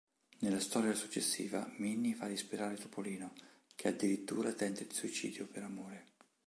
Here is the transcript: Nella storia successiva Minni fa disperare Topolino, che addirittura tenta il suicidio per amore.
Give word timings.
Nella 0.39 0.59
storia 0.59 0.95
successiva 0.95 1.71
Minni 1.77 2.15
fa 2.15 2.25
disperare 2.25 2.73
Topolino, 2.75 3.33
che 3.75 3.89
addirittura 3.89 4.51
tenta 4.51 4.81
il 4.81 4.91
suicidio 4.91 5.45
per 5.45 5.61
amore. 5.61 6.05